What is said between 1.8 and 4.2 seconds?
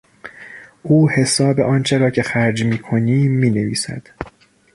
را که خرج میکنیم مینویسد.